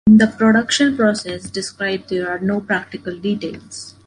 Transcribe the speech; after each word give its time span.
In 0.07 0.17
the 0.17 0.25
production 0.25 0.97
process 0.97 1.47
described 1.47 2.09
there 2.09 2.27
are 2.27 2.39
no 2.39 2.59
practical 2.59 3.15
details. 3.19 3.93